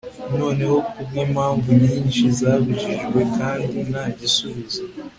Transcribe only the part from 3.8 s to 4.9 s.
nta gisubizo